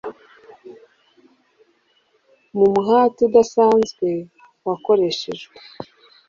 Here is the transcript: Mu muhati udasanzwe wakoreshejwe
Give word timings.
Mu 2.57 2.65
muhati 2.73 3.21
udasanzwe 3.29 4.07
wakoreshejwe 4.65 5.55